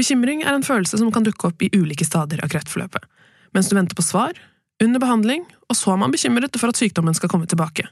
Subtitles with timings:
[0.00, 3.02] Bekymring er en følelse som kan dukke opp i ulike stadier av kreftforløpet.
[3.52, 4.38] Mens du venter på svar,
[4.80, 7.84] under behandling, og så er man bekymret for at sykdommen skal komme tilbake.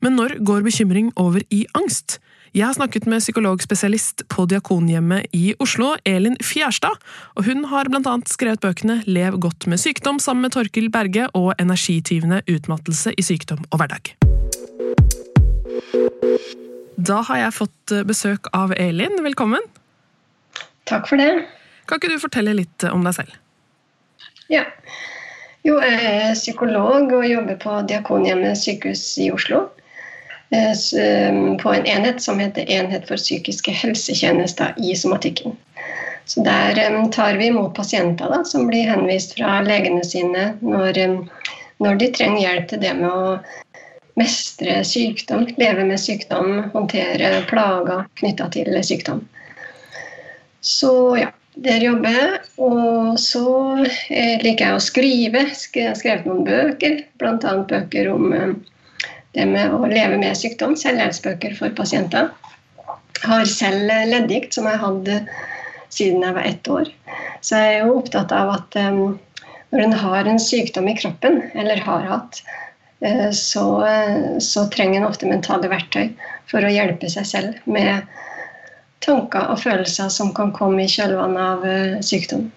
[0.00, 2.16] Men når går bekymring over i angst?
[2.56, 6.96] Jeg har snakket med psykologspesialist på Diakonhjemmet i Oslo, Elin Fjerstad,
[7.36, 11.28] og hun har blant annet skrevet bøkene Lev godt med sykdom sammen med Torkil Berge
[11.36, 14.14] og Energityvende utmattelse i sykdom og hverdag.
[16.96, 19.20] Da har jeg fått besøk av Elin.
[19.24, 19.81] Velkommen.
[20.90, 21.30] Takk for det.
[21.86, 23.38] Kan ikke du fortelle litt om deg selv?
[24.52, 24.64] Ja.
[25.62, 29.68] Jo, jeg er psykolog og jobber på Diakonhjemmet sykehus i Oslo.
[30.52, 35.56] Eh, eh, på en enhet som heter Enhet for psykiske helsetjenester i somatikken.
[36.24, 41.00] Så Der eh, tar vi imot pasienter da, som blir henvist fra legene sine når,
[41.78, 43.38] når de trenger hjelp til det med å
[44.20, 49.24] mestre sykdom, leve med sykdom, håndtere plager knytta til sykdom.
[50.62, 52.42] Så ja, der jobber jeg.
[52.62, 53.46] Og så
[53.82, 55.46] liker jeg å skrive.
[55.50, 57.56] Jeg har skrevet noen bøker, bl.a.
[57.68, 58.30] bøker om
[59.32, 62.30] det med å leve med sykdom, selvhjelpsbøker for pasienter.
[63.22, 65.18] Har selv leddgikt, som jeg hadde
[65.92, 66.88] siden jeg var ett år.
[67.40, 69.18] Så jeg er jo opptatt av at um,
[69.72, 72.42] når en har en sykdom i kroppen, eller har hatt,
[73.04, 76.12] uh, så, uh, så, trenger en ofte mentale verktøy
[76.50, 78.08] for å hjelpe seg selv med
[79.04, 82.48] tanker og følelser som kan komme i kjølvannet av uh, sykdom.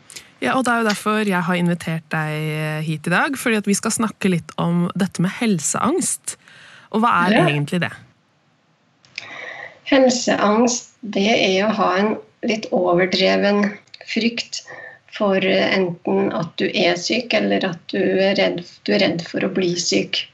[0.44, 3.38] Ja, og Det er jo derfor jeg har invitert deg hit i dag.
[3.40, 6.36] fordi at Vi skal snakke litt om dette med helseangst.
[6.92, 7.46] Og hva er ja.
[7.50, 7.94] egentlig det?
[9.90, 13.72] Helseangst det er å ha en litt overdreven
[14.06, 14.64] frykt
[15.16, 19.46] for enten at du er syk, eller at du er redd, du er redd for
[19.46, 20.26] å bli syk.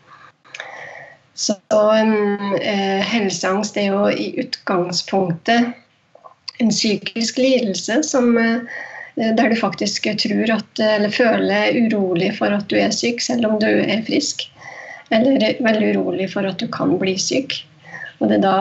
[1.38, 5.72] Så eh, helseangst er jo i utgangspunktet
[6.62, 8.62] en psykisk lidelse som, eh,
[9.18, 13.60] der du faktisk tror at, eller føler urolig for at du er syk, selv om
[13.60, 14.48] du er frisk
[15.12, 17.58] eller veldig urolig for at du kan bli syk.
[18.22, 18.56] Og det er da,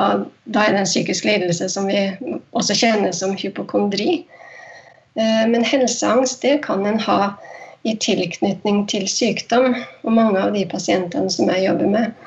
[0.49, 2.09] da er det en psykisk lidelse som vi
[2.56, 4.25] også kjenner som hypokondri.
[5.15, 7.34] Eh, men helseangst det kan en ha
[7.84, 9.75] i tilknytning til sykdom.
[10.03, 12.27] Og mange av de pasientene som jeg jobber med,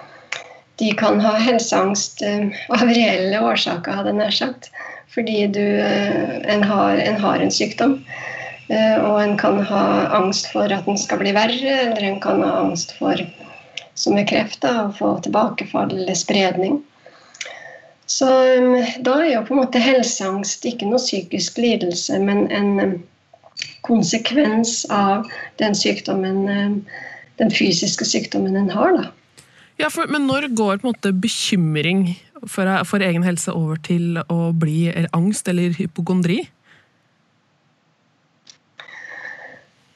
[0.82, 4.72] de kan ha helseangst eh, av reelle årsaker, hadde jeg nær sagt.
[5.14, 8.00] Fordi du, eh, en, har, en har en sykdom.
[8.74, 9.82] Og en kan ha
[10.18, 13.20] angst for at den skal bli verre, eller en kan ha angst for
[13.94, 16.80] som er kreft, og få tilbakefall eller spredning.
[18.10, 23.04] Så um, da er jo på en måte helseangst ikke noe psykisk lidelse, men en
[23.86, 25.30] konsekvens av
[25.62, 26.48] den sykdommen,
[27.40, 28.98] den fysiske sykdommen en har.
[28.98, 29.12] da.
[29.82, 32.06] Ja, for, Men når går på en måte bekymring
[32.50, 36.42] for, for egen helse over til å bli angst eller hypokondri?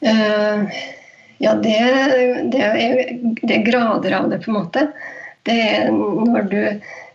[0.05, 0.67] Uh,
[1.37, 1.77] ja, det,
[2.51, 4.87] det, er, det, er, grader av det, på en måte.
[5.47, 6.61] Det er når du,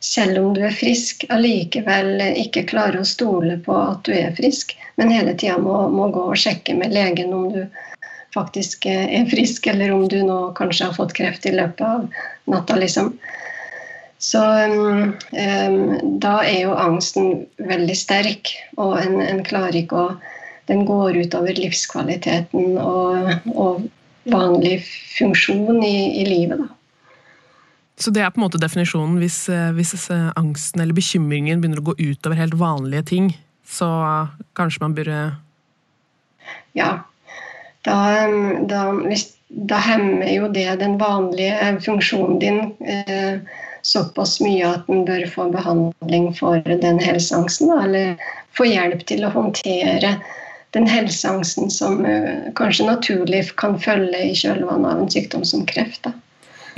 [0.01, 4.77] selv om du er frisk, allikevel ikke klarer å stole på at du er frisk,
[5.01, 7.63] men hele tida må, må, gå og sjekke med legen om du
[8.33, 12.07] faktisk er frisk, eller om du nå kanskje har fått kreft i løpet av
[12.49, 13.13] natta, liksom.
[14.23, 15.17] Så um,
[16.23, 20.13] da er jo angsten veldig sterk, og en, en klarer ikke å
[20.71, 23.81] Den går utover livskvaliteten og, og
[24.31, 24.77] vanlig
[25.19, 26.61] funksjon i, i livet.
[26.63, 26.69] Da.
[27.99, 31.83] Så det er på en måte definisjonen hvis, eh, hvis, eh, angsten eller bekymringen begynner
[31.83, 33.33] å gå utover helt vanlige ting,
[33.67, 33.89] så
[34.55, 35.19] kanskje man burde
[36.79, 37.03] Ja.
[37.83, 37.99] Da,
[38.71, 43.43] da, hvis, da hemmer jo det den vanlige funksjonen din eh,
[43.83, 48.17] såpass mye at den bør få behandling for den helseangsten, eller
[48.57, 50.17] få hjelp til å håndtere
[50.73, 56.07] den helseangsten som uh, kanskje naturlig kan følge i kjølvannet av en sykdom som kreft.
[56.07, 56.15] Da.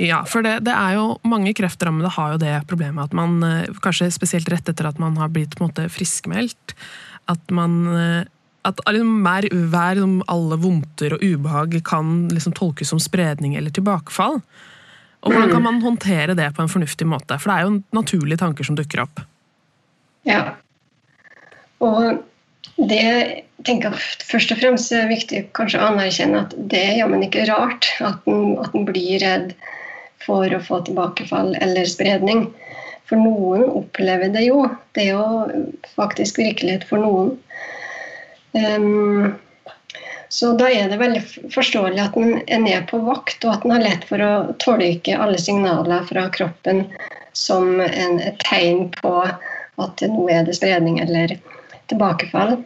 [0.03, 3.81] Ja, for det, det, er jo mange kreftrammede har jo det problemet at man, uh,
[3.85, 6.75] kanskje spesielt rett etter at man har blitt på en måte friskmeldt,
[7.31, 8.23] at man uh,
[8.65, 9.99] at hver, hver
[10.31, 14.39] alle vondter og ubehag kan liksom tolkes som spredning eller tilbakefall.
[15.25, 17.39] Og Hvordan kan man håndtere det på en fornuftig måte?
[17.41, 19.23] For det er jo naturlige tanker som dukker opp.
[20.25, 20.55] Ja.
[21.81, 22.21] Og
[22.77, 27.23] det tenker jeg først og fremst er viktig kanskje å anerkjenne at det er jammen
[27.25, 29.55] ikke rart at en, at en blir redd
[30.25, 32.47] for å få tilbakefall eller spredning.
[33.09, 34.63] For noen opplever det jo.
[34.97, 37.33] Det er jo faktisk virkelighet for noen.
[38.55, 39.35] Um,
[40.35, 41.21] så da er det veldig
[41.53, 45.15] forståelig at en er ned på vakt, og at en har lett for å tolke
[45.15, 46.81] alle signaler fra kroppen
[47.31, 51.37] som en, et tegn på at nå er det spredning eller
[51.87, 52.57] tilbakefall.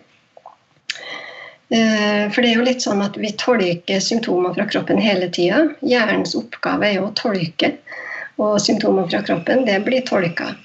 [1.69, 5.67] Eh, for det er jo litt sånn at vi tolker symptomer fra kroppen hele tida.
[5.85, 7.75] Hjernens oppgave er jo å tolke,
[8.41, 10.55] og symptomer fra kroppen, det blir tolka.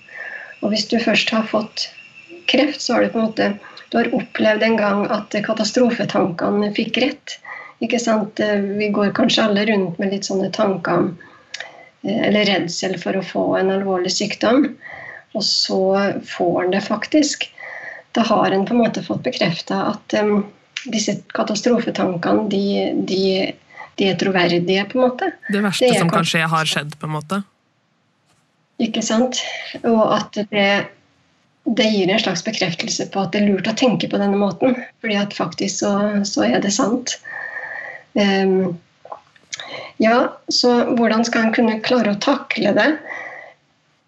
[0.64, 1.90] Og hvis du først har fått
[2.48, 3.52] kreft, så har du på en måte
[3.94, 7.36] du har opplevd en gang at katastrofetankene fikk rett.
[7.78, 8.40] Ikke sant?
[8.42, 11.12] Vi går kanskje alle rundt med litt sånne tanker om
[12.04, 14.66] eller redsel for å få en alvorlig sykdom,
[15.32, 15.78] og så
[16.26, 17.46] får en det faktisk.
[18.18, 20.42] Da har en på en måte fått bekrefta at um,
[20.90, 22.66] disse katastrofetankene de,
[23.08, 23.22] de,
[23.94, 25.30] de, er troverdige, på en måte.
[25.48, 27.40] Det verste det som kan skje, har skjedd, på en måte?
[28.82, 29.38] Ikke sant.
[29.86, 30.68] Og at det
[31.64, 34.76] det gir en slags bekreftelse på at det er lurt å tenke på denne måten.
[35.00, 35.92] fordi at faktisk så,
[36.28, 37.18] så er det sant.
[38.14, 38.76] Um,
[39.96, 42.88] ja, så hvordan skal en kunne klare å takle det?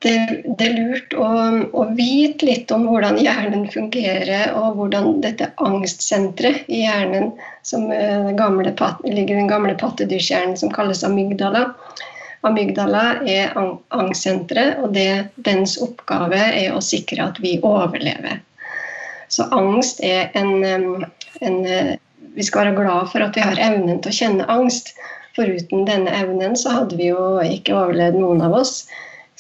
[0.05, 0.15] Det,
[0.59, 1.29] det er lurt å,
[1.73, 7.33] å, vite litt om hvordan hjernen fungerer, og hvordan dette angstsenteret i hjernen,
[7.67, 7.89] som
[8.37, 8.75] gamle,
[9.09, 11.71] ligger i den gamle pattedyrhjernen som kalles amygdala,
[12.45, 18.43] Amygdala er angstsenteret, og det, dens oppgave er å sikre at vi overlever.
[19.33, 21.07] Så angst er en,
[21.41, 21.59] en,
[22.37, 24.93] Vi skal være glad for at vi har evnen til å kjenne angst.
[25.37, 28.85] Foruten denne evnen så hadde vi jo ikke overlevd noen av oss.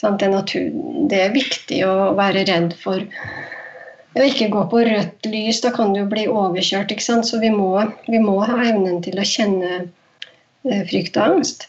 [0.00, 0.70] Det er, natur,
[1.12, 5.60] det er viktig å være redd for å ikke gå på rødt lys.
[5.64, 6.92] Da kan du bli overkjørt.
[7.00, 7.70] Så vi må,
[8.08, 11.68] vi må ha evnen til å kjenne eh, frykt og angst.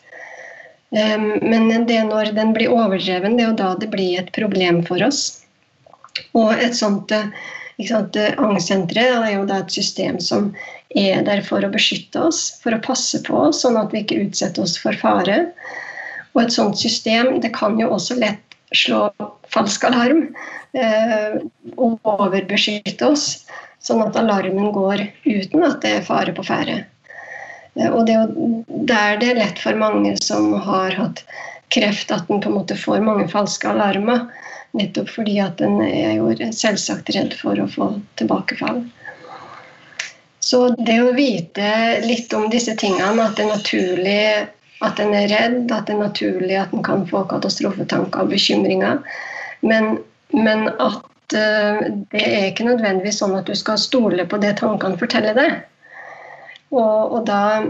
[0.92, 5.04] Men det når den blir overdreven, det er jo da det blir et problem for
[5.04, 5.44] oss.
[6.38, 7.28] Og et sånt eh,
[7.78, 10.54] angstsenter er jo da et system som
[10.96, 14.22] er der for å beskytte oss, for å passe på oss, sånn at vi ikke
[14.24, 15.44] utsetter oss for fare.
[16.34, 18.44] Og et sånt system det kan jo også lett
[18.76, 19.08] slå
[19.54, 20.26] falsk alarm
[20.76, 21.38] eh,
[21.76, 23.46] og overbeskytte oss,
[23.84, 26.82] sånn at alarmen går uten at det er fare på ferde.
[27.80, 28.34] Eh, og det er
[28.68, 31.24] der det er lett for mange som har hatt
[31.74, 34.28] kreft, at en på en måte får mange falske alarmer.
[34.78, 37.90] Nettopp fordi at en er jo selvsagt redd for å få
[38.20, 38.84] tilbakefall.
[40.48, 41.70] Så det å vite
[42.06, 44.22] litt om disse tingene, at det er naturlig
[44.86, 49.02] at en er redd, at det er naturlig at en kan få katastrofetanker og bekymringer,
[49.66, 49.98] men,
[50.38, 51.82] men at uh,
[52.14, 55.58] det er ikke nødvendigvis sånn at du skal stole på det tankene forteller deg.
[56.76, 57.64] Og, og, da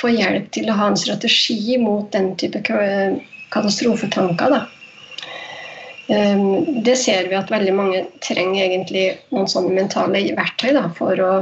[0.00, 2.60] få hjelp til å ha en strategi mot den type
[3.52, 4.52] katastrofetanker.
[4.52, 4.62] Da.
[6.12, 11.16] Um, det ser vi at veldig mange trenger egentlig noen sånne mentale verktøy da, for,
[11.16, 11.32] å,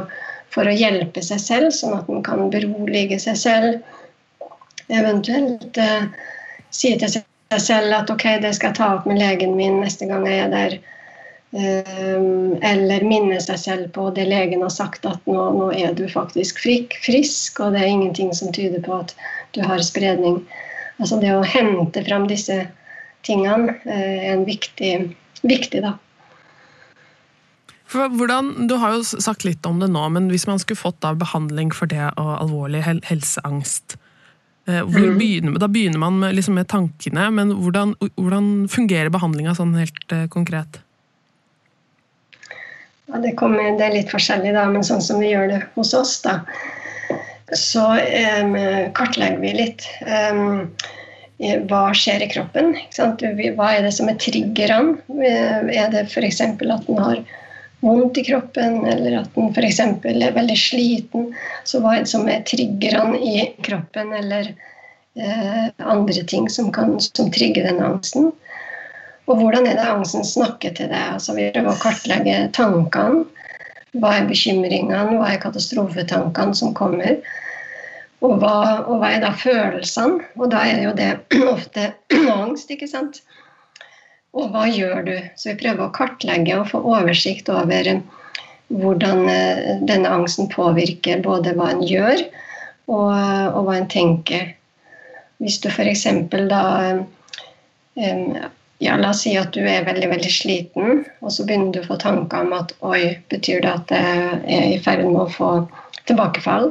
[0.54, 3.98] for, å, hjelpe seg selv, sånn at man kan berolige seg selv.
[4.90, 6.06] Eventuelt uh,
[6.70, 7.26] si til seg
[7.58, 10.54] selv at ok, det skal jeg ta opp med legen min neste gang jeg er
[10.54, 10.78] der.
[11.50, 16.04] Ehm, eller minne seg selv på det legen har sagt, at nå, nå, er du
[16.10, 19.16] faktisk frisk, og det er ingenting som tyder på at
[19.56, 20.44] du har spredning.
[21.02, 22.62] Altså det å hente fram disse
[23.26, 24.92] tingene eh, er en viktig,
[25.42, 25.96] viktig da.
[27.90, 31.02] For hvordan, du har jo sagt litt om det nå, men hvis man skulle fått
[31.02, 33.96] behandling for det og alvorlig helseangst,
[34.70, 35.18] eh, mm.
[35.18, 40.14] begynner, da begynner man med, liksom med tankene, men hvordan, hvordan fungerer behandlinga sånn helt
[40.14, 40.78] eh, konkret?
[43.10, 46.14] Det, kommer, det, er litt forskjellig, da, men sånn som vi gjør det hos oss,
[46.22, 46.40] da,
[47.56, 48.54] så um,
[48.94, 50.70] kartlegger vi litt um,
[51.40, 52.74] hva skjer i kroppen.
[52.94, 54.98] Hva er det som er triggerne?
[55.18, 56.40] Er det f.eks.
[56.44, 57.22] at den har
[57.80, 59.80] vondt i kroppen, eller at den f.eks.
[59.80, 61.30] er veldig sliten?
[61.64, 64.52] Så hva er det som er triggerne i kroppen, eller
[65.16, 68.30] uh, andre ting som kan som trigger den angsten?
[69.30, 71.14] Og hvordan er det angsten snakker til deg?
[71.14, 73.26] Altså, vi prøver å kartlegge tankene.
[74.00, 77.18] Hva er bekymringene, hva er katastrofetankene som kommer?
[78.20, 80.26] Og hva, og hva, er da følelsene?
[80.38, 81.12] Og da er jo det
[81.54, 81.92] ofte
[82.34, 83.22] angst, ikke sant?
[84.34, 85.14] Og hva gjør du?
[85.38, 87.90] Så vi prøver å kartlegge og få oversikt over
[88.70, 92.22] hvordan eh, denne angsten påvirker både hva en gjør
[92.90, 94.52] og, og hva en tenker.
[95.42, 96.06] Hvis du f.eks.
[96.50, 96.62] da
[97.00, 97.02] um,
[98.80, 101.88] ja, La oss si at du er veldig veldig sliten, og så begynner du å
[101.90, 105.50] få tanker om at oi, betyr det at jeg er i ferd med å få
[106.08, 106.70] tilbakefall?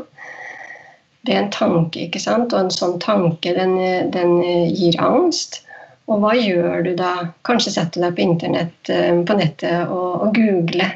[1.27, 2.53] Det er en tanke, ikke sant?
[2.53, 3.75] og en sånn tanke den,
[4.15, 4.39] den
[4.73, 5.61] gir angst.
[6.09, 7.11] Og hva gjør du da?
[7.45, 10.95] Kanskje setter du deg på internett eh, på nettet og, og googler.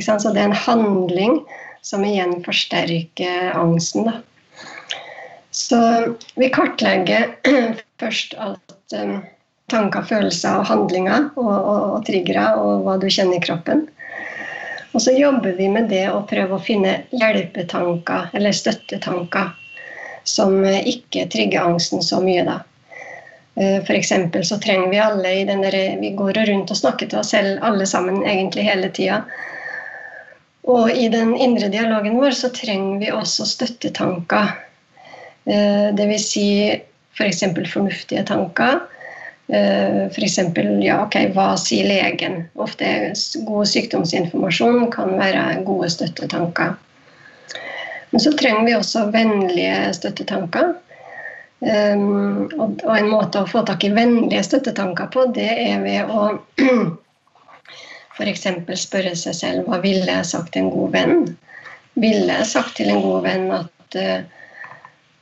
[0.00, 1.42] Så det er en handling
[1.84, 4.08] som igjen forsterker angsten.
[4.08, 4.18] Da.
[5.54, 5.78] Så
[6.40, 7.36] vi kartlegger
[8.00, 9.20] først at um,
[9.70, 13.86] tanker, følelser og handlinger og, og, og triggere og hva du kjenner i kroppen.
[14.92, 19.54] Og så jobber vi med det å prøve å finne hjelpetanker eller støttetanker
[20.28, 22.44] som ikke trigger angsten så mye.
[22.44, 22.58] da.
[23.56, 24.12] Eh, F.eks.
[24.48, 27.64] så trenger vi alle i den der, Vi går rundt og snakker til oss selv
[27.64, 29.22] alle sammen egentlig hele tida.
[30.62, 34.54] Og i den indre dialogen vår så trenger vi også støttetanker.
[35.44, 36.28] Eh, Dvs.
[36.28, 36.48] Si
[37.16, 37.42] f.eks.
[37.42, 38.80] For fornuftige tanker
[39.52, 40.38] F.eks.
[40.80, 42.46] Ja, ok, hva sier legen?
[42.56, 43.18] Ofte er
[43.48, 46.78] god sykdomsinformasjon kan være gode støttetanker.
[48.12, 50.72] Men så trenger vi også vennlige støttetanker.
[51.62, 56.10] Um, og, og, en måte å få tak i vennlige støttetanker på, det er ved
[56.10, 56.24] å
[58.16, 58.48] f.eks.
[58.82, 61.22] spørre seg selv hva ville jeg sagt til en god venn?
[62.02, 64.41] Ville jeg sagt til en god venn at uh,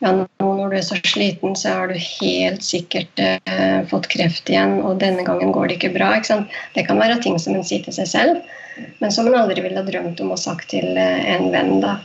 [0.00, 0.26] ja, nå
[0.56, 5.00] når du er så sliten, så har du helt sikkert eh, fått kreft igjen, og
[5.02, 6.14] denne gangen går det ikke bra.
[6.16, 6.40] Ikke
[6.76, 8.38] det kan være ting som en sier til seg selv,
[9.02, 11.82] men som en aldri ville ha drømt om å sagt til eh, en venn.
[11.84, 11.98] Da.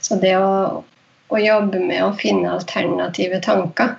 [0.00, 0.80] Så det å,
[1.28, 3.92] å, jobbe med å finne alternative tanker,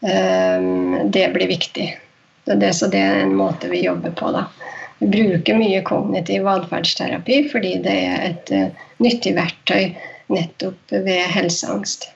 [0.00, 0.70] eh,
[1.04, 1.90] det blir viktig.
[2.48, 4.32] Det, så det er en måte vi jobber på.
[4.32, 4.46] da.
[5.00, 9.94] Vi bruker mye kognitiv atferdsterapi fordi det er et uh, nyttig verktøy
[10.32, 12.08] nettopp ved helseangst.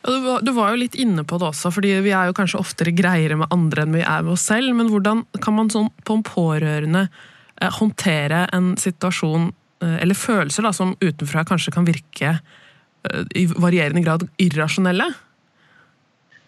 [0.00, 2.36] Ja, du, var, du, var, jo litt inne på det også, fordi vi er jo
[2.36, 4.72] kanskje oftere greiere med andre enn vi er med oss selv.
[4.76, 9.50] Men hvordan kan man sånn på en pårørende eh, håndtere en situasjon
[9.84, 15.10] eh, eller følelser da, som utenfra kanskje kan virke eh, i varierende grad irrasjonelle?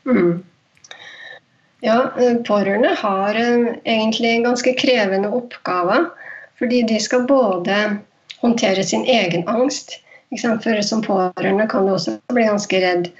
[0.08, 0.40] Mm.
[1.82, 1.98] Ja,
[2.46, 6.08] pårørende har egentlig egentlig ganske krevende oppgaver.
[6.62, 7.76] Fordi de skal både
[8.38, 9.96] håndtere sin egen angst,
[10.40, 13.10] for som pårørende kan du også bli ganske redd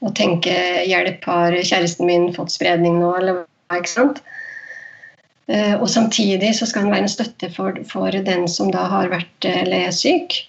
[0.00, 0.52] og tenke
[0.88, 3.76] 'hjelp, har kjæresten min fått spredning nå', eller hva.
[3.76, 4.22] ikke sant?
[5.50, 9.10] Eh, og samtidig så skal den være en støtte for, for den som da har
[9.10, 10.46] vært eller er syk.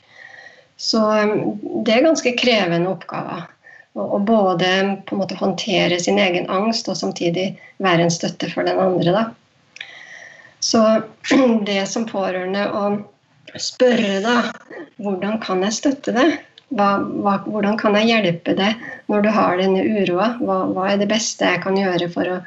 [0.77, 3.47] Så um, det er ganske krevende oppgaver.
[3.93, 4.69] Å både
[5.05, 7.51] på en måte håndtere sin egen angst og samtidig
[7.83, 9.11] være en støtte for den andre.
[9.11, 9.23] Da.
[10.63, 10.81] Så
[11.69, 12.85] det som pårørende å
[13.59, 14.37] spørre da
[15.01, 16.39] hvordan kan jeg støtte deg?
[16.71, 20.33] Hva, hva, hvordan kan jeg hjelpe deg når du har denne uroa?
[20.39, 22.37] Hva, hva, er det beste jeg kan gjøre for å,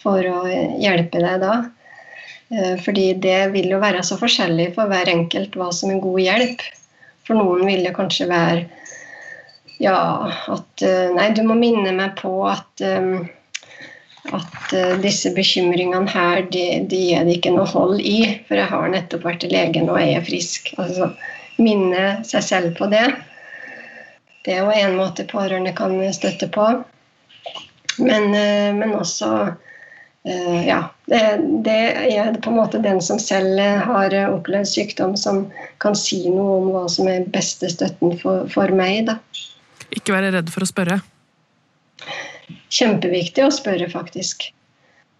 [0.00, 0.38] for å
[0.80, 1.58] hjelpe deg da?
[2.54, 6.24] Eh, fordi det vil jo være så forskjellig for hver enkelt hva som er god
[6.24, 6.64] hjelp.
[7.24, 8.64] For noen vil det kanskje være
[9.82, 9.96] ja,
[10.54, 13.26] at eh, Nei, du må minne meg på at um,
[14.32, 18.40] at disse bekymringene her, de, de er det ikke noe hold i.
[18.48, 20.70] For jeg har nettopp vært til legen og jeg er frisk.
[20.80, 21.10] Altså
[21.60, 23.06] minne seg selv på det.
[24.44, 26.66] Det er jo en måte pårørende kan støtte på.
[27.98, 31.22] Men, uh, men også uh, ja, det,
[31.66, 31.78] det,
[32.10, 35.46] er på en måte den som selv har opplevd sykdom, som
[35.82, 39.06] kan si noe om hva som er beste støtten for, for meg.
[39.10, 39.20] Da.
[39.94, 41.02] Ikke være redd for å spørre?
[42.74, 44.48] kjempeviktig å spørre, faktisk.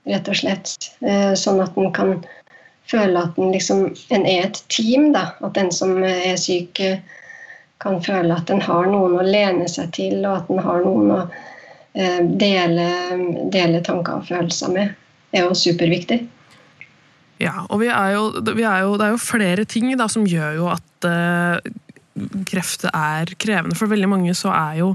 [0.09, 0.75] Rett og slett.
[1.05, 2.17] Eh, sånn at en kan
[2.91, 5.13] føle at en, liksom, en er et team.
[5.15, 5.31] Da.
[5.45, 7.01] At den som er syk, eh,
[7.83, 11.11] kan føle at en har noen å lene seg til, og at en har noen
[11.15, 12.89] å eh, dele,
[13.53, 14.95] dele tanker og følelser med.
[15.31, 16.23] Det er jo superviktig.
[17.43, 20.69] Ja, og er jo, er jo, det er jo flere ting da, som gjør jo
[20.71, 21.59] at uh,
[22.47, 23.75] kreft er krevende.
[23.77, 24.95] For veldig mange så er jo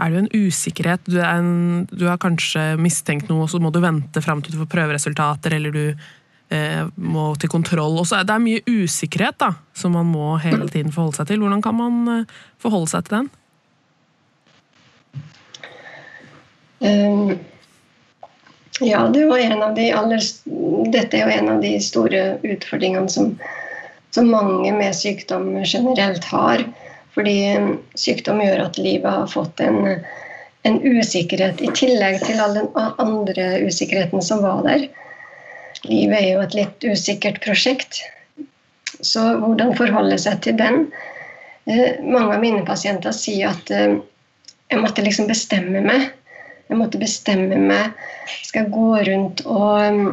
[0.00, 1.02] er det jo en usikkerhet.
[1.10, 1.50] Du, en,
[1.90, 5.58] du har kanskje mistenkt noe, og så må du vente fram til du får prøveresultater,
[5.58, 6.06] eller du eh,
[6.96, 7.98] må til kontroll.
[8.00, 11.44] Og så er det mye usikkerhet da, som man må hele tiden forholde seg til.
[11.44, 13.30] Hvordan kan man eh, forholde seg til den?
[16.80, 17.38] Um,
[18.80, 20.28] ja, det er de aller,
[20.94, 23.34] dette er jo en av de store utfordringene som,
[24.14, 26.64] som mange med sykdom generelt har.
[27.14, 27.36] Fordi
[27.98, 30.00] sykdom gjør at livet har fått en,
[30.64, 32.70] en usikkerhet i tillegg til all den
[33.02, 34.88] andre usikkerheten som var der.
[35.88, 38.02] Livet er jo et litt usikkert prosjekt.
[39.00, 40.88] Så hvordan forholde seg til den?
[41.70, 43.96] Eh, mange av mine pasienter sier at eh,
[44.70, 46.10] jeg måtte liksom bestemme meg.
[46.70, 47.96] Jeg måtte bestemme meg.
[48.44, 50.10] Skal jeg gå rundt og,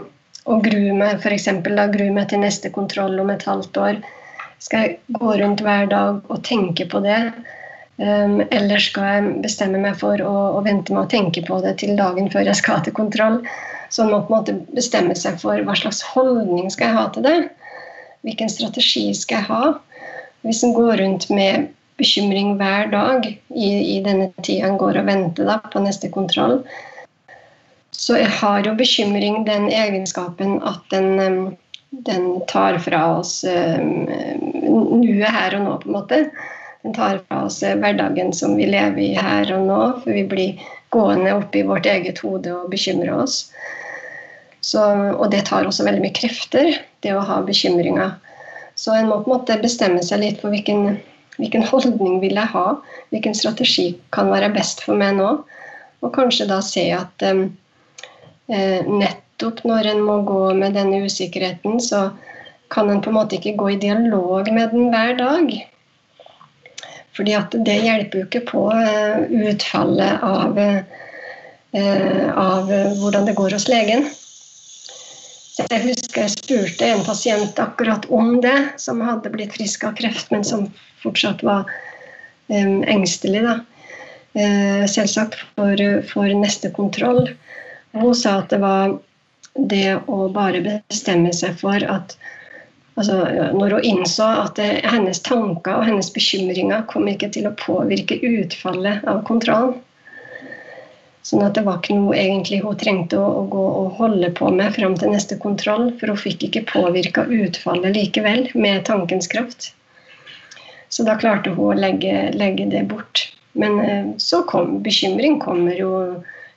[0.47, 1.49] og grue meg f.eks.
[1.65, 3.99] grue meg til neste kontroll om et halvt år?
[4.63, 7.19] Skal jeg gå rundt hver dag og tenke på det?
[7.97, 11.95] Eller skal jeg bestemme meg for å, å, vente med å tenke på det til
[11.97, 13.39] dagen før jeg skal til kontroll?
[13.89, 17.05] Så man må på en måte bestemme seg for hva slags holdning skal jeg ha
[17.13, 17.37] til det.
[18.27, 19.73] Hvilken strategi skal jeg ha?
[20.45, 25.07] Hvis en går rundt med bekymring hver dag i, i denne tida en går og
[25.09, 26.59] venter da, på neste kontroll,
[27.97, 31.57] så har jo bekymring den egenskapen at den,
[32.05, 36.21] den tar fra oss nuet her og nå, på en måte.
[36.85, 40.67] Den tar fra oss hverdagen som vi lever i her og nå, for vi blir
[40.95, 43.47] gående opp i vårt eget hode og bekymre oss.
[44.61, 44.81] Så,
[45.15, 48.15] og det tar også veldig mye krefter, det å ha bekymringer.
[48.77, 50.99] Så en må på en måte bestemme seg litt for hvilken,
[51.37, 52.65] hvilken holdning vil jeg ha.
[53.13, 55.31] Hvilken strategi kan være best for meg nå.
[56.05, 57.47] Og kanskje da se at eh,
[58.47, 62.09] nettopp når en må gå med denne usikkerheten, så
[62.73, 65.53] kan en på en måte ikke gå i dialog med den hver dag.
[67.17, 72.71] Fordi det hjelper jo ikke på eh, utfallet av, eh, av
[73.01, 74.05] hvordan det går hos legen.
[75.57, 80.29] Jeg husker jeg spurte en pasient akkurat om det, som hadde blitt frisk av kreft,
[80.29, 80.67] men som
[81.01, 81.65] fortsatt var
[82.51, 83.41] um, engstelig.
[83.41, 83.55] da.
[84.37, 85.81] Uh, selvsagt for,
[86.11, 87.31] for, neste kontroll.
[87.97, 88.99] Hun sa at det var
[89.57, 92.13] det å bare bestemme seg for at
[92.97, 93.17] altså,
[93.55, 98.19] Når hun innså at det, hennes tanker og hennes bekymringer kom ikke til å påvirke
[98.19, 99.77] utfallet av kontrollen,
[101.27, 104.47] Sånn at det var ikke noe egentlig hun trengte å, å, gå og holde på
[104.55, 109.73] med fram til neste kontroll, for hun fikk ikke påvirka utfallet likevel med tankens kraft.
[110.87, 113.25] Så da klarte hun å legge, legge det bort.
[113.59, 115.91] Men eh, så kom bekymring kommer jo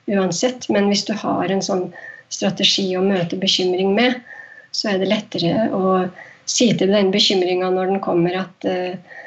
[0.07, 0.69] uansett.
[0.71, 1.89] Men hvis du har en sånn
[2.31, 4.21] strategi å møte bekymring med,
[4.71, 6.05] så er det lettere å
[6.49, 9.17] si til den bekymringa når den kommer at uh,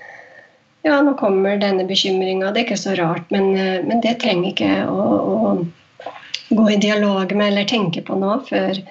[0.85, 2.53] ja, nå kommer denne bekymringa.
[2.53, 6.11] Det er ikke så rart, men, eh, men det trenger ikke å, å,
[6.55, 8.83] gå i dialog med eller tenke på nå før,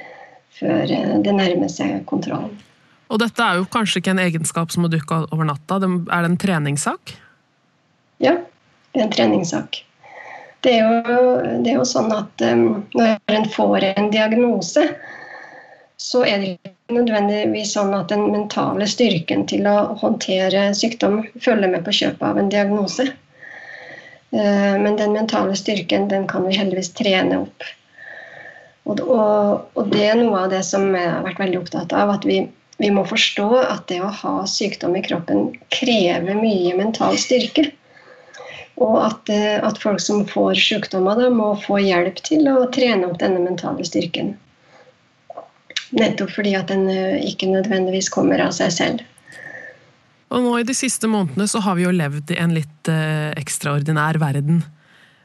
[0.58, 2.56] før eh, det nærmer seg kontrollen.
[3.14, 5.78] Og dette er jo kanskje ikke en egenskap som må dukke over natta.
[5.78, 7.14] Er det en treningssak?
[8.24, 8.40] Ja,
[8.90, 9.84] det er en treningssak.
[10.66, 11.28] Det er jo,
[11.62, 14.88] det er jo sånn at um, når en får en diagnose,
[16.00, 21.86] så er det nødvendigvis sånn at den mentale styrken til å håndtere sykdom følger med
[21.86, 23.08] på kjøpet av en diagnose.
[24.34, 27.70] Eh, men den mentale styrken den kan vi heldigvis trene opp.
[28.84, 32.12] Og, det er noe av det som jeg har vært veldig opptatt av.
[32.18, 32.42] At vi,
[32.82, 37.70] vi må forstå at det å ha sykdom i kroppen krever mye mental styrke.
[38.82, 43.08] Og at, eh, at folk som får sykdommer, da, må få hjelp til å trene
[43.08, 44.34] opp denne mentale styrken.
[45.94, 49.04] Nettopp fordi at den eh, ikke nødvendigvis kommer av seg selv.
[50.34, 53.30] Og nå I de siste månedene så har vi jo levd i en litt eh,
[53.38, 54.64] ekstraordinær verden.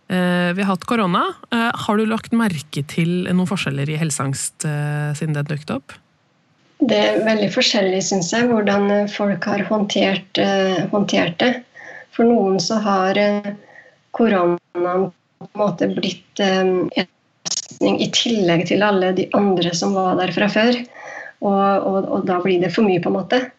[0.09, 1.25] Eh, vi har hatt korona.
[1.55, 5.97] Eh, har du lagt merke til noen forskjeller i helseangst siden den dukket opp?
[6.79, 10.39] Det er veldig forskjellig, syns jeg, hvordan folk har håndtert,
[10.93, 11.65] håndtert, det.
[12.15, 13.19] For noen så har
[14.15, 16.87] koronaen på en måte blitt en
[17.69, 20.75] belastning i tillegg til alle de andre som var der fra før.
[21.41, 23.51] Og, og, og da blir det for mye, på en måte.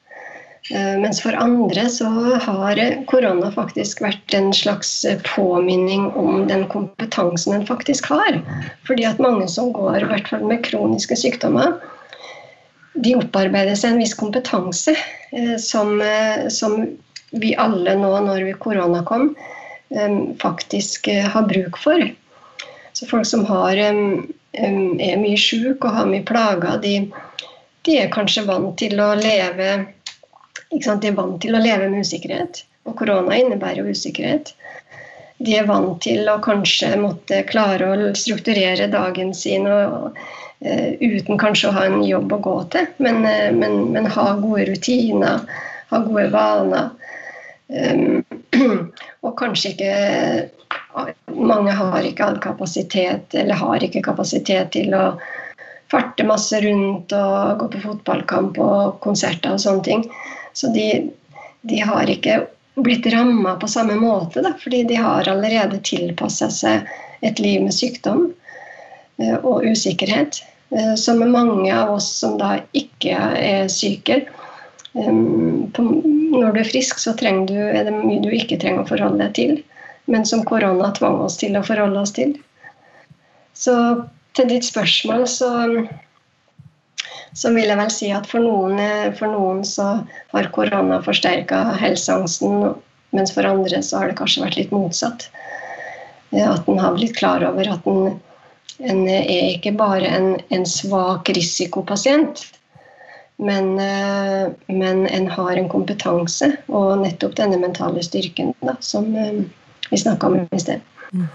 [0.74, 2.10] Eh, mens for andre så
[2.44, 8.42] har korona faktisk vært en slags påminning om den kompetansen en faktisk har.
[8.86, 11.78] Fordi at mange som går i hvert fall med kroniske sykdommer,
[13.00, 14.96] de opparbeider seg en viss kompetanse
[15.32, 16.82] eh, som, eh, som
[17.32, 19.36] vi alle nå, når korona kom,
[20.42, 22.02] faktisk har bruk for.
[23.00, 26.96] Så folk som har, er mye sjuke og har mye plager, de,
[27.88, 29.70] de, er kanskje vant til å leve
[30.74, 32.66] De er vant til å leve med usikkerhet.
[32.84, 34.52] Og korona innebærer jo usikkerhet.
[35.40, 40.20] De er vant til å kanskje måtte klare å strukturere dagen sin og,
[40.68, 44.28] uh, uten kanskje å ha en jobb å gå til, men, uh, men, men ha
[44.44, 45.48] gode rutiner,
[45.94, 46.92] ha gode vaner.
[47.72, 48.26] Um,
[49.24, 49.96] og kanskje ikke
[51.40, 55.14] mange har ikke kapasitet, eller har ikke kapasitet til å
[55.90, 60.06] farte masse rundt og gå på fotballkamp og konserter og sånne ting.
[60.54, 60.88] Så de,
[61.62, 62.44] de har ikke
[62.80, 66.88] blitt ramma på samme måte, da, fordi de har allerede tilpassa seg
[67.26, 68.30] et liv med sykdom
[69.20, 70.44] eh, og usikkerhet.
[71.02, 74.22] Så med mange av oss som da ikke er syke.
[74.94, 79.26] Eh, når du er frisk, så du, er det mye du ikke trenger å forholde
[79.26, 79.58] deg til
[80.10, 82.34] men som korona tvang oss til å forholde oss til.
[83.54, 83.76] Så
[84.38, 85.50] til ditt spørsmål så,
[87.38, 88.80] så vil jeg vel si at for noen,
[89.20, 89.90] for noen så
[90.34, 92.72] har korona forsterka helseangsten,
[93.14, 95.30] mens for andre så har det kanskje vært litt motsatt.
[96.34, 98.18] At en har blitt klar over at en,
[98.80, 102.48] en er ikke bare en, en svak risikopasient,
[103.40, 103.76] men,
[104.68, 109.14] men, en har en kompetanse og nettopp denne mentale styrken da, som
[109.90, 110.82] vi snakka om i sted.
[111.14, 111.28] Mm.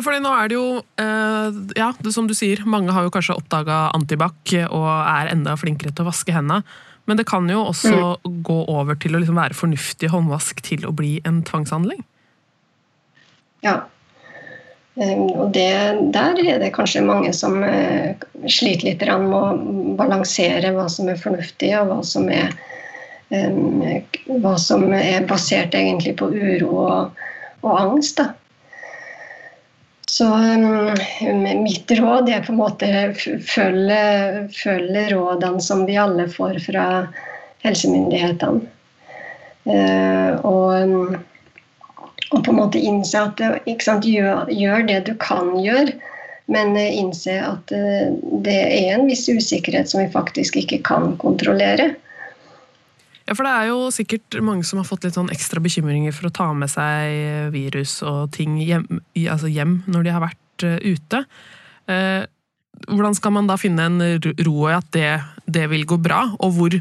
[0.00, 0.66] Fordi nå er det jo,
[1.02, 5.56] eh, ja, det som du sier, mange har jo kanskje oppdaga antibac og er enda
[5.60, 6.62] flinkere til å vaske hendene.
[7.10, 8.42] Men det kan jo også mm.
[8.46, 12.04] gå over til å liksom være fornuftig håndvask til å bli en tvangshandling?
[13.66, 13.80] Ja.
[15.00, 15.72] Ehm, og det,
[16.14, 18.14] der er det kanskje mange som eh,
[18.46, 22.54] sliter litt med å balansere hva som er fornuftig, og hva som er,
[23.34, 23.82] ehm,
[24.44, 27.26] hva som er basert egentlig på uro og,
[27.62, 28.20] og angst.
[28.20, 28.32] Da.
[30.10, 32.88] Så um, mitt råd er på en måte
[33.46, 34.00] følge,
[34.52, 36.86] følge rådene som vi alle får fra
[37.64, 38.66] helsemyndighetene.
[39.70, 41.16] Uh, og, um,
[42.32, 43.42] og, på en måte innse at
[43.84, 45.94] sant, gjør, gjør, det du kan gjøre,
[46.50, 48.10] men uh, innse at uh,
[48.42, 51.92] det er en viss usikkerhet som vi faktisk ikke kan kontrollere.
[53.30, 56.26] Ja, for det er jo sikkert mange som har fått litt sånn ekstra bekymringer for
[56.26, 58.88] å ta med seg virus og ting hjem,
[59.22, 61.20] altså hjem når de har vært uh, ute.
[61.86, 62.24] Eh,
[62.88, 65.12] hvordan skal man da finne en ro i at det,
[65.46, 66.74] det, vil gå bra, og hvor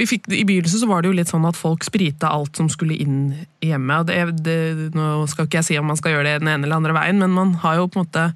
[0.00, 2.96] fikk, I begynnelsen så var det jo litt sånn at folk sprita alt som skulle
[2.96, 3.34] inn
[3.64, 4.00] hjemme.
[4.08, 4.58] Det, det,
[4.96, 7.20] nå skal ikke jeg si om man skal gjøre det den ene eller andre veien,
[7.20, 8.30] men man har jo på en måte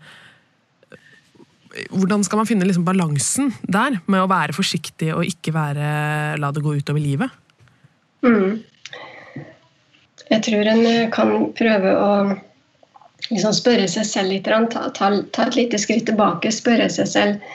[1.90, 5.87] hvordan skal man finne liksom balansen der, med å være forsiktig og ikke være,
[6.40, 7.30] la det gå utover livet?
[8.26, 8.61] Mm.
[10.30, 12.12] Jeg tror en eh, kan prøve å
[13.30, 17.50] liksom spørre seg selv litt, ta, ta, ta, et lite skritt tilbake, spørre seg selv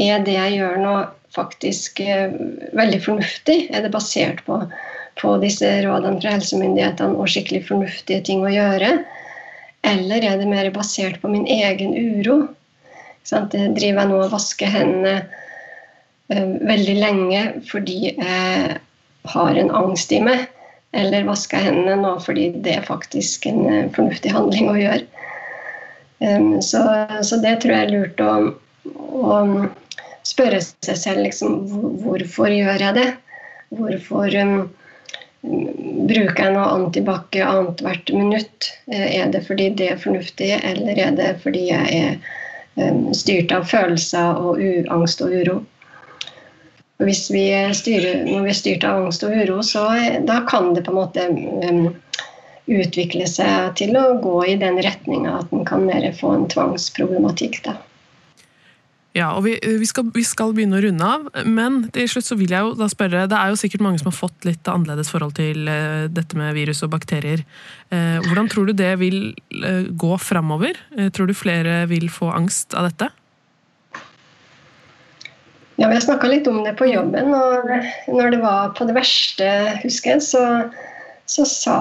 [0.00, 0.94] er det jeg gjør nå
[1.34, 2.32] faktisk eh,
[2.76, 3.58] veldig fornuftig?
[3.74, 4.62] Er det basert på,
[5.20, 8.94] på disse rådene fra helsemyndighetene og skikkelig fornuftige ting å gjøre?
[9.86, 12.42] Eller er det mer basert på min egen uro?
[13.30, 13.54] Sant?
[13.54, 15.20] Jeg driver nå og vasker hendene
[16.32, 18.78] uh, veldig lenge fordi jeg
[19.34, 20.48] har en angst i meg.
[20.96, 25.06] Eller vasker hendene nå fordi det er faktisk en uh, fornuftig handling å gjøre.
[26.60, 26.80] Så,
[27.24, 28.32] så, det tror jeg er lurt å,
[28.92, 29.36] å
[30.28, 31.62] spørre seg selv liksom,
[32.02, 33.06] hvorfor gjør jeg det?
[33.78, 34.52] Hvorfor um,
[35.40, 38.68] bruker jeg noe antibac annethvert minutt?
[38.90, 42.20] Uh, er det fordi det er fornuftig, eller er det fordi jeg er
[43.16, 44.60] styrt av følelser og
[44.92, 45.60] angst og uro.
[47.00, 49.86] Hvis vi styrer, når vi er styrt av angst og uro, så
[50.28, 51.86] da kan det på en måte um,
[52.70, 57.62] utvikle seg til å gå i den retninga at en kan mer få en tvangsproblematikk.
[57.64, 57.78] Da.
[59.16, 62.36] Ja, og vi, vi, skal, vi, skal, begynne å runde av, men til slutt så
[62.38, 65.10] vil jeg jo da spørre Det er jo sikkert mange som har fått litt annerledes
[65.10, 67.42] forhold til uh, dette med virus og bakterier.
[67.90, 69.32] Uh, hvordan tror du det vil
[69.98, 70.78] gå framover?
[71.14, 73.10] tror du flere vil få angst av dette?
[75.80, 77.32] Ja, Vi har snakka litt om det på jobben.
[77.34, 77.70] og
[78.12, 79.48] Når det var på det verste,
[79.80, 80.42] husker jeg, så,
[81.30, 81.76] så sa,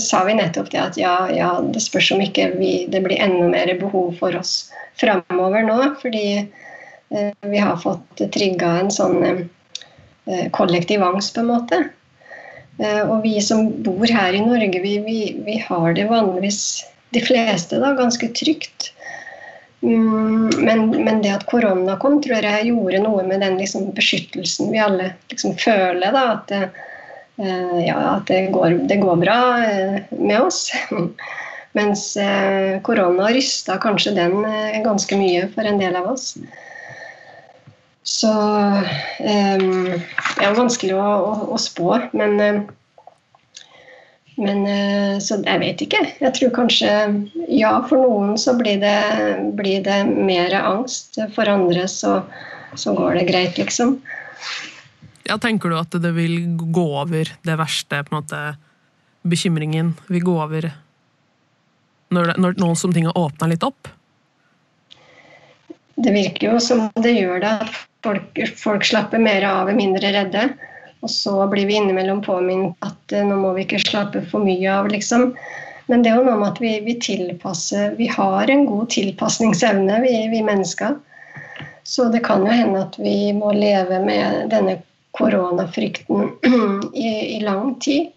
[0.00, 3.50] sa, vi nettopp det at ja, ja det spørs om ikke vi, det blir enda
[3.52, 5.80] mer behov for oss framover nå.
[6.00, 6.24] fordi
[7.08, 11.78] Eh, vi har fått trigga en sånn eh, kollektiv angst, på en måte.
[12.78, 16.60] Eh, og vi som bor her i Norge, vi, vi, vi har det vanligvis,
[17.14, 18.90] de fleste, da, ganske trygt.
[19.82, 24.72] Mm, men, men, det at korona kom, tror jeg gjorde noe med den liksom, beskyttelsen
[24.72, 26.10] vi alle liksom, føler.
[26.10, 26.82] Da, at,
[27.36, 29.40] ja, at det, går, det, går, bra
[30.10, 30.70] med oss.
[31.76, 32.14] Mens
[32.82, 34.38] korona rysta kanskje den
[34.84, 36.30] ganske mye for en del av oss.
[38.06, 39.92] Så um,
[40.38, 42.62] Det er vanskelig å, å, å spå, men,
[44.38, 44.60] men
[45.20, 46.04] Så jeg vet ikke.
[46.22, 46.92] Jeg tror kanskje
[47.50, 48.98] Ja, for noen så blir det,
[49.58, 51.18] blir det mer angst.
[51.34, 52.20] For andre så,
[52.78, 53.98] så går det greit, liksom.
[55.26, 58.40] Ja, Tenker du at det vil gå over det verste, på en måte
[59.26, 60.68] bekymringen vil gå over
[62.14, 63.88] når, når nå som ting har åpna litt opp?
[65.96, 67.52] Det virker jo som det gjør det.
[67.66, 70.48] At folk, folk slapper mer av, og mindre redde.
[71.04, 74.68] Og så blir vi innimellom påminnet at uh, nå må vi ikke slappe for mye
[74.72, 75.32] av, liksom.
[75.86, 80.00] Men det er jo noe med at vi, vi tilpasser Vi har en god tilpasningsevne,
[80.02, 80.96] vi, vi, mennesker.
[81.86, 84.80] Så det kan jo hende at vi må leve med denne
[85.18, 86.30] koronafrykten
[87.06, 88.12] i, i lang tid.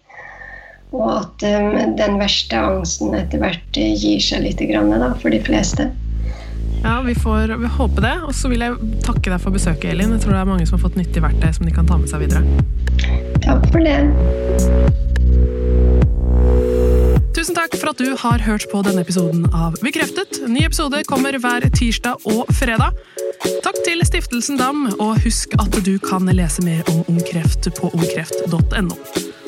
[0.90, 5.42] Og at um, den verste angsten etter hvert gir seg litt grann, da, for de
[5.46, 5.92] fleste.
[6.82, 8.16] Ja, vi får vi håper det.
[8.26, 10.16] Og så vil jeg takke deg for besøket, Elin.
[10.16, 12.10] Jeg tror det er mange som har fått nyttig verktøy som de kan ta med
[12.12, 12.44] seg videre.
[13.44, 14.00] Takk for det.
[17.40, 20.42] Tusen takk for at du har hørt på denne episoden av Bekreftet.
[20.52, 22.98] Ny episode kommer hver tirsdag og fredag.
[23.64, 28.98] Takk til Stiftelsen DAM, og husk at du kan lese mer om ungkreft på ungkreft.no.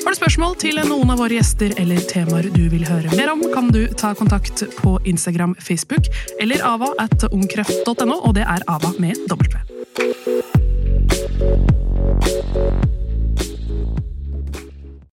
[0.06, 3.44] Har du spørsmål til noen av våre gjester eller temaer du vil høre mer om,
[3.52, 6.08] kan du ta kontakt på Instagram, Facebook
[6.40, 9.36] eller ava at ungkreft.no, og det er ava med W.